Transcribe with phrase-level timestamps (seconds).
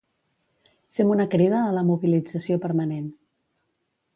[0.99, 3.07] Fem una crida a la mobilització permanent.